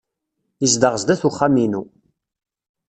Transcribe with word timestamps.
Yezdeɣ 0.61 0.93
sdat 1.01 1.21
wexxam-inu. 1.25 1.81